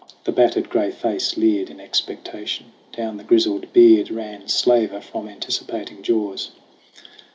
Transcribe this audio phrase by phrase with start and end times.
[0.23, 2.71] The battered gray face leered In expectation.
[2.91, 6.49] Down the grizzled beard Ran slaver from anticipating jaws.